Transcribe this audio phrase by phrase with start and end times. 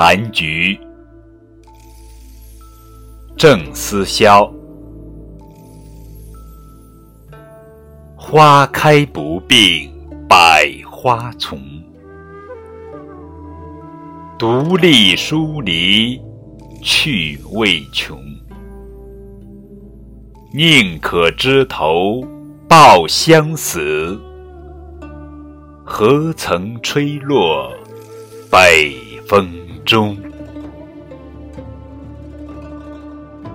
[0.00, 0.78] 残菊，
[3.36, 4.48] 郑思肖。
[8.14, 9.92] 花开不并
[10.28, 11.58] 百花丛，
[14.38, 16.22] 独立疏离
[16.80, 18.22] 趣味穷。
[20.54, 22.24] 宁可枝头
[22.68, 24.16] 抱香死，
[25.84, 27.74] 何曾吹落
[28.48, 28.96] 北
[29.26, 29.57] 风
[29.88, 30.27] June.